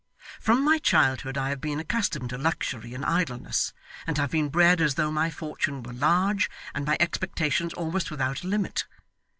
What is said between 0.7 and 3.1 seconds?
childhood I have been accustomed to luxury and